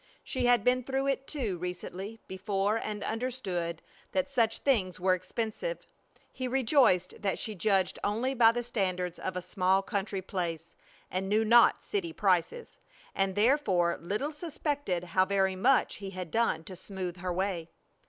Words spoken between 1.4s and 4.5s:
recently before and understood that